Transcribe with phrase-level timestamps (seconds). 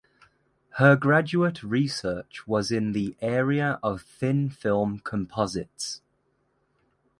[0.77, 6.01] Her graduate research was in the area of thin film composites.